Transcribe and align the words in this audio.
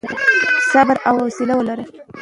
صبر 0.71 0.97
او 1.09 1.15
حوصله 1.23 1.53
ولرئ. 1.57 1.85